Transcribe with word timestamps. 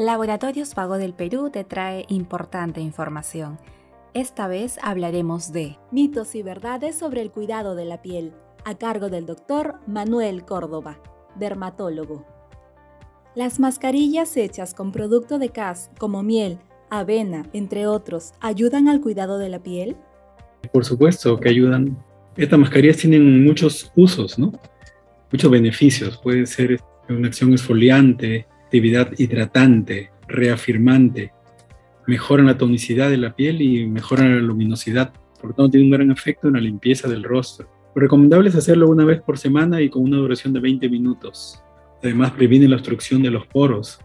Laboratorios 0.00 0.74
Vago 0.74 0.96
del 0.96 1.12
Perú 1.12 1.50
te 1.52 1.62
trae 1.62 2.06
importante 2.08 2.80
información. 2.80 3.58
Esta 4.14 4.48
vez 4.48 4.78
hablaremos 4.80 5.52
de 5.52 5.76
mitos 5.92 6.34
y 6.34 6.42
verdades 6.42 6.96
sobre 6.96 7.20
el 7.20 7.30
cuidado 7.30 7.74
de 7.74 7.84
la 7.84 8.00
piel, 8.00 8.32
a 8.64 8.78
cargo 8.78 9.10
del 9.10 9.26
doctor 9.26 9.74
Manuel 9.86 10.46
Córdoba, 10.46 10.98
dermatólogo. 11.38 12.24
Las 13.34 13.60
mascarillas 13.60 14.38
hechas 14.38 14.72
con 14.72 14.90
producto 14.90 15.38
de 15.38 15.50
CAS, 15.50 15.90
como 15.98 16.22
miel, 16.22 16.60
avena, 16.88 17.50
entre 17.52 17.86
otros, 17.86 18.32
ayudan 18.40 18.88
al 18.88 19.02
cuidado 19.02 19.36
de 19.36 19.50
la 19.50 19.62
piel? 19.62 19.98
Por 20.72 20.86
supuesto 20.86 21.38
que 21.38 21.50
ayudan. 21.50 21.94
Estas 22.38 22.58
mascarillas 22.58 22.96
tienen 22.96 23.44
muchos 23.44 23.92
usos, 23.94 24.38
¿no? 24.38 24.50
Muchos 25.30 25.50
beneficios. 25.50 26.16
Puede 26.16 26.46
ser 26.46 26.80
una 27.10 27.28
acción 27.28 27.52
esfoliante, 27.52 28.46
actividad 28.70 29.10
hidratante, 29.18 30.12
reafirmante, 30.28 31.32
mejoran 32.06 32.46
la 32.46 32.56
tonicidad 32.56 33.10
de 33.10 33.16
la 33.16 33.34
piel 33.34 33.60
y 33.62 33.84
mejoran 33.88 34.36
la 34.36 34.42
luminosidad. 34.42 35.12
Por 35.42 35.54
tanto, 35.54 35.70
tiene 35.70 35.86
un 35.86 35.90
gran 35.90 36.10
efecto 36.12 36.46
en 36.46 36.54
la 36.54 36.60
limpieza 36.60 37.08
del 37.08 37.24
rostro. 37.24 37.68
Lo 37.96 38.02
recomendable 38.02 38.48
es 38.48 38.54
hacerlo 38.54 38.88
una 38.88 39.04
vez 39.04 39.22
por 39.22 39.38
semana 39.38 39.80
y 39.80 39.90
con 39.90 40.04
una 40.04 40.18
duración 40.18 40.52
de 40.52 40.60
20 40.60 40.88
minutos. 40.88 41.60
Además, 42.00 42.30
previene 42.30 42.68
la 42.68 42.76
obstrucción 42.76 43.24
de 43.24 43.32
los 43.32 43.44
poros. 43.48 43.98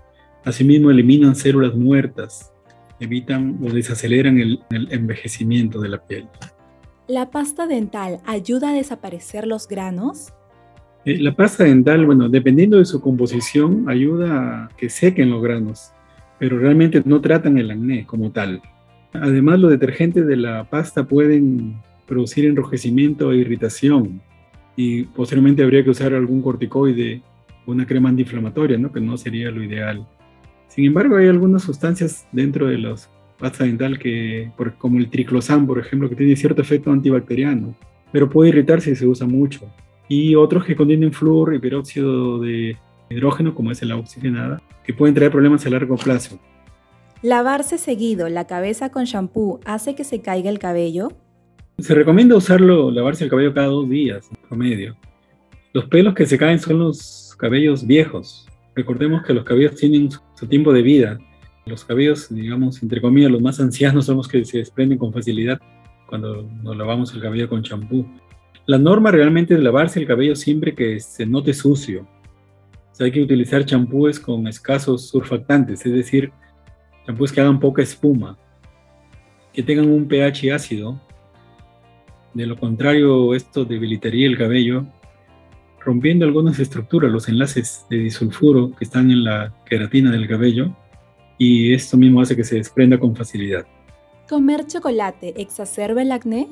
Asimismo, 0.44 0.90
eliminan 0.90 1.36
células 1.36 1.76
muertas, 1.76 2.52
evitan 3.00 3.60
o 3.64 3.72
desaceleran 3.72 4.40
el, 4.40 4.64
el 4.72 4.92
envejecimiento 4.92 5.80
de 5.80 5.90
la 5.90 6.04
piel. 6.04 6.28
¿La 7.08 7.30
pasta 7.30 7.68
dental 7.68 8.20
ayuda 8.26 8.72
a 8.72 8.74
desaparecer 8.74 9.46
los 9.46 9.68
granos? 9.68 10.34
Eh, 11.06 11.20
la 11.20 11.36
pasta 11.36 11.64
dental, 11.64 12.04
bueno, 12.08 12.30
dependiendo 12.30 12.80
de 12.80 12.86
su 12.86 13.00
composición, 13.00 13.88
ayuda 13.88 14.66
a 14.66 14.70
que 14.76 14.90
sequen 14.90 15.30
los 15.30 15.42
granos, 15.42 15.92
pero 16.40 16.58
realmente 16.58 17.02
no 17.06 17.22
tratan 17.22 17.60
el 17.60 17.70
acné 17.70 18.08
como 18.08 18.32
tal. 18.32 18.62
Además, 19.14 19.60
los 19.60 19.70
detergentes 19.70 20.26
de 20.26 20.36
la 20.36 20.64
pasta 20.64 21.04
pueden 21.04 21.76
producir 22.08 22.46
enrojecimiento 22.46 23.32
e 23.32 23.38
irritación 23.38 24.20
y 24.76 25.04
posteriormente 25.04 25.62
habría 25.62 25.84
que 25.84 25.92
usar 25.92 26.14
algún 26.16 26.42
corticoide 26.42 27.22
o 27.68 27.72
una 27.72 27.86
crema 27.86 28.10
antiinflamatoria, 28.10 28.80
¿no? 28.80 28.92
que 28.92 29.00
no 29.00 29.16
sería 29.16 29.52
lo 29.52 29.64
ideal. 29.64 30.08
Sin 30.70 30.86
embargo, 30.86 31.18
hay 31.18 31.28
algunas 31.28 31.62
sustancias 31.62 32.28
dentro 32.32 32.66
de 32.66 32.80
la 32.80 32.96
pasta 33.38 33.64
dental 33.64 34.00
que, 34.00 34.52
como 34.80 34.98
el 34.98 35.12
triclosan, 35.12 35.68
por 35.68 35.78
ejemplo, 35.78 36.10
que 36.10 36.16
tiene 36.16 36.36
cierto 36.36 36.64
efecto 36.64 36.92
antibacteriano, 36.92 37.76
pero 38.12 38.28
puede 38.28 38.50
irritar 38.50 38.82
si 38.82 38.96
se 38.96 39.06
usa 39.06 39.28
mucho 39.28 39.70
y 40.08 40.36
otros 40.36 40.66
que 40.66 40.76
contienen 40.76 41.14
flúor 41.14 41.54
y 41.54 41.60
peróxido 41.60 42.40
de 42.40 42.78
hidrógeno, 43.10 43.56
como 43.56 43.72
es 43.72 43.82
la 43.84 43.98
oxigenada, 43.98 44.62
que 44.84 44.94
pueden 44.94 45.16
traer 45.16 45.32
problemas 45.32 45.66
a 45.66 45.70
largo 45.70 45.96
plazo. 45.96 46.40
¿Lavarse 47.22 47.78
seguido 47.78 48.30
la 48.30 48.46
cabeza 48.46 48.92
con 48.92 49.06
shampoo 49.06 49.60
hace 49.66 49.96
que 49.96 50.04
se 50.04 50.22
caiga 50.22 50.50
el 50.50 50.60
cabello? 50.60 51.10
Se 51.80 51.96
recomienda 51.96 52.36
usarlo, 52.36 52.92
lavarse 52.92 53.24
el 53.24 53.30
cabello 53.30 53.54
cada 53.54 53.68
dos 53.68 53.90
días, 53.90 54.30
en 54.30 54.48
promedio. 54.48 54.96
Los 55.74 55.86
pelos 55.86 56.14
que 56.14 56.26
se 56.26 56.38
caen 56.38 56.60
son 56.60 56.80
los 56.80 57.36
cabellos 57.38 57.86
viejos. 57.86 58.48
Recordemos 58.76 59.24
que 59.24 59.34
los 59.34 59.44
cabellos 59.44 59.76
tienen 59.76 60.10
su 60.12 60.48
tiempo 60.48 60.72
de 60.72 60.82
vida. 60.82 61.18
Los 61.66 61.84
cabellos, 61.84 62.34
digamos, 62.34 62.82
entre 62.84 63.02
comillas, 63.02 63.32
los 63.32 63.42
más 63.42 63.60
ancianos 63.60 64.06
son 64.06 64.18
los 64.18 64.28
que 64.28 64.46
se 64.46 64.60
desprenden 64.60 64.98
con 64.98 65.12
facilidad 65.12 65.60
cuando 66.08 66.44
nos 66.64 66.78
lavamos 66.78 67.14
el 67.14 67.22
cabello 67.22 67.50
con 67.50 67.64
champú. 67.64 68.06
La 68.68 68.80
norma 68.80 69.12
realmente 69.12 69.54
es 69.54 69.60
lavarse 69.60 70.00
el 70.00 70.08
cabello 70.08 70.36
siempre 70.36 70.74
que 70.74 71.00
se 71.00 71.26
note 71.26 71.54
sucio. 71.54 72.08
O 73.00 73.04
hay 73.04 73.12
que 73.12 73.22
utilizar 73.22 73.64
champúes 73.66 74.20
con 74.20 74.48
escasos 74.48 75.10
surfactantes, 75.10 75.86
es 75.86 75.94
decir, 75.94 76.32
champúes 77.06 77.32
que 77.32 77.42
hagan 77.42 77.60
poca 77.60 77.84
espuma, 77.84 78.38
que 79.54 79.62
tengan 79.62 79.92
un 79.92 80.08
pH 80.08 80.52
ácido. 80.52 81.00
De 82.34 82.48
lo 82.48 82.56
contrario, 82.56 83.36
esto 83.36 83.66
debilitaría 83.66 84.28
el 84.28 84.38
cabello, 84.38 84.88
rompiendo 85.80 86.26
algunas 86.26 86.58
estructuras, 86.60 87.12
los 87.12 87.30
enlaces 87.30 87.86
de 87.90 87.98
disulfuro 87.98 88.72
que 88.72 88.86
están 88.86 89.12
en 89.12 89.24
la 89.24 89.54
queratina 89.66 90.12
del 90.12 90.28
cabello, 90.28 90.76
y 91.38 91.74
esto 91.74 91.98
mismo 91.98 92.22
hace 92.22 92.36
que 92.36 92.44
se 92.44 92.56
desprenda 92.56 92.98
con 92.98 93.16
facilidad. 93.16 93.68
¿Comer 94.28 94.66
chocolate 94.66 95.40
exacerba 95.40 96.02
el 96.02 96.12
acné? 96.12 96.48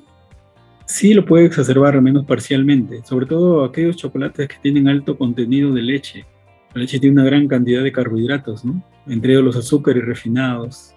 Sí 0.85 1.13
lo 1.13 1.25
puede 1.25 1.45
exacerbar 1.45 1.95
al 1.95 2.01
menos 2.01 2.25
parcialmente, 2.25 3.03
sobre 3.03 3.25
todo 3.25 3.63
aquellos 3.63 3.97
chocolates 3.97 4.47
que 4.47 4.57
tienen 4.61 4.87
alto 4.87 5.17
contenido 5.17 5.73
de 5.73 5.81
leche. 5.81 6.25
La 6.73 6.81
leche 6.81 6.99
tiene 6.99 7.21
una 7.21 7.25
gran 7.25 7.47
cantidad 7.47 7.83
de 7.83 7.91
carbohidratos, 7.91 8.63
entre 9.07 9.33
ellos 9.33 9.43
los 9.43 9.55
azúcares 9.55 10.03
refinados, 10.05 10.93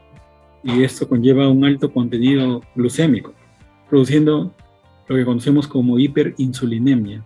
y 0.64 0.82
esto 0.82 1.08
conlleva 1.08 1.48
un 1.48 1.64
alto 1.64 1.92
contenido 1.92 2.62
glucémico, 2.74 3.34
produciendo 3.88 4.54
lo 5.06 5.16
que 5.16 5.24
conocemos 5.24 5.68
como 5.68 5.98
hiperinsulinemia. 5.98 7.24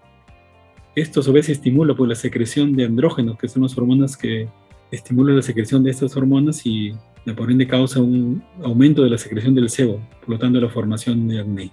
Esto 0.94 1.21
a 1.21 1.22
su 1.22 1.32
vez 1.32 1.48
estimula 1.48 1.94
pues, 1.94 2.09
la 2.09 2.16
secreción 2.16 2.75
de 2.75 2.84
andrógenos, 2.84 3.38
que 3.38 3.48
son 3.48 3.62
las 3.62 3.78
hormonas 3.78 4.16
que 4.16 4.48
estimulan 4.91 5.37
la 5.37 5.42
secreción 5.42 5.84
de 5.84 5.91
estas 5.91 6.16
hormonas 6.16 6.66
y 6.66 6.92
por 7.37 7.50
ende 7.50 7.66
causa 7.66 8.00
un 8.00 8.42
aumento 8.62 9.04
de 9.04 9.10
la 9.10 9.19
secreción 9.19 9.54
del 9.54 9.71
sebo, 9.71 10.00
por 10.21 10.31
lo 10.31 10.38
tanto 10.38 10.60
la 10.60 10.69
formación 10.69 11.28
de 11.28 11.41
acné. 11.41 11.71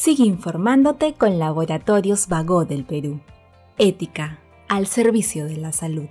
Sigue 0.00 0.22
informándote 0.22 1.14
con 1.14 1.40
Laboratorios 1.40 2.28
Vago 2.28 2.64
del 2.64 2.84
Perú. 2.84 3.18
Ética 3.78 4.38
al 4.68 4.86
servicio 4.86 5.46
de 5.46 5.56
la 5.56 5.72
salud. 5.72 6.06